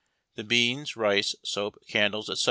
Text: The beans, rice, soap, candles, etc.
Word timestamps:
The 0.33 0.43
beans, 0.43 0.95
rice, 0.95 1.35
soap, 1.43 1.77
candles, 1.87 2.27
etc. 2.27 2.39